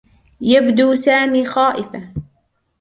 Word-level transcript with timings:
يبدو 0.41 0.95
سامي 0.95 1.45
خائفا. 1.45 2.13